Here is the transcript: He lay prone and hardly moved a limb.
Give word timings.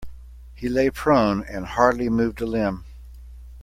He 0.55 0.67
lay 0.67 0.89
prone 0.89 1.43
and 1.43 1.63
hardly 1.63 2.09
moved 2.09 2.41
a 2.41 2.47
limb. 2.47 2.85